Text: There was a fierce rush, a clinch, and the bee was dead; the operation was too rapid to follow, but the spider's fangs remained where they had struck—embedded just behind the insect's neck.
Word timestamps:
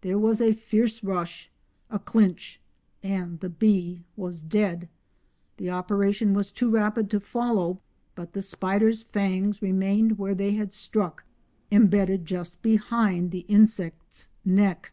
There 0.00 0.18
was 0.18 0.40
a 0.40 0.52
fierce 0.52 1.04
rush, 1.04 1.48
a 1.90 2.00
clinch, 2.00 2.58
and 3.04 3.38
the 3.38 3.48
bee 3.48 4.02
was 4.16 4.40
dead; 4.40 4.88
the 5.58 5.70
operation 5.70 6.34
was 6.34 6.50
too 6.50 6.68
rapid 6.70 7.08
to 7.10 7.20
follow, 7.20 7.78
but 8.16 8.32
the 8.32 8.42
spider's 8.42 9.02
fangs 9.02 9.62
remained 9.62 10.18
where 10.18 10.34
they 10.34 10.54
had 10.54 10.72
struck—embedded 10.72 12.26
just 12.26 12.62
behind 12.62 13.30
the 13.30 13.44
insect's 13.46 14.28
neck. 14.44 14.90